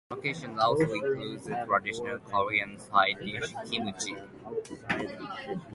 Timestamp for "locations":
0.17-0.57